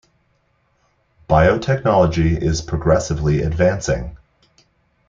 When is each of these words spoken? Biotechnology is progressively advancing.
Biotechnology 1.29 2.35
is 2.41 2.63
progressively 2.63 3.43
advancing. 3.43 4.17